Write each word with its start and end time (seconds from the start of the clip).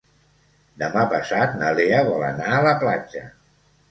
Demà 0.83 1.01
passat 1.11 1.53
na 1.59 1.69
Lea 1.79 2.01
vol 2.09 2.25
anar 2.29 2.49
a 2.57 2.65
la 2.69 2.75
platja. 2.85 3.25